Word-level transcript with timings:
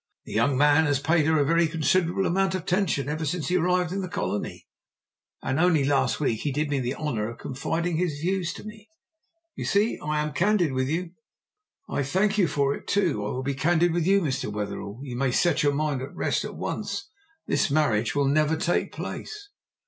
"The 0.25 0.33
young 0.33 0.57
man 0.57 0.85
has 0.87 0.97
paid 0.99 1.27
her 1.27 1.37
a 1.37 1.45
very 1.45 1.67
considerable 1.67 2.25
amount 2.25 2.55
of 2.55 2.63
attention 2.63 3.07
ever 3.07 3.23
since 3.23 3.49
he 3.49 3.55
arrived 3.57 3.91
in 3.91 4.01
the 4.01 4.07
colony, 4.09 4.67
and 5.43 5.59
only 5.59 5.83
last 5.83 6.19
week 6.19 6.39
he 6.39 6.51
did 6.51 6.71
me 6.71 6.79
the 6.79 6.95
honour 6.95 7.29
of 7.29 7.37
confiding 7.37 7.97
his 7.97 8.19
views 8.19 8.51
to 8.53 8.63
me. 8.63 8.89
You 9.53 9.63
see 9.63 9.99
I 9.99 10.19
am 10.23 10.33
candid 10.33 10.71
with 10.73 10.87
you." 10.89 11.11
"I 11.87 12.01
thank 12.01 12.39
you 12.39 12.47
for 12.47 12.73
it. 12.73 12.85
I, 12.89 12.91
too, 12.91 13.19
will 13.19 13.43
be 13.43 13.53
candid 13.53 13.93
with 13.93 14.07
you. 14.07 14.21
Mr. 14.21 14.51
Wetherell, 14.51 14.99
you 15.03 15.15
may 15.15 15.31
set 15.31 15.61
your 15.61 15.73
mind 15.75 16.01
at 16.01 16.15
rest 16.15 16.43
at 16.45 16.55
once, 16.55 17.11
this 17.45 17.69
marriage 17.69 18.15
will 18.15 18.25
never 18.25 18.57
take 18.57 18.91
place!" 18.91 19.49